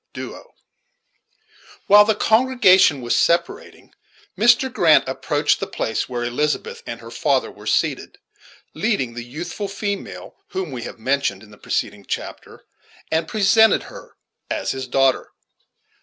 [0.13, 0.55] Duo.
[1.85, 3.93] While the congregation was separating,
[4.35, 4.73] Mr.
[4.73, 8.17] Grant approached the place where Elizabeth and her father were seated,
[8.73, 12.65] leading the youthful female whom we have mentioned in the preceding chapter,
[13.11, 14.17] and presented her
[14.49, 15.33] as his daughter.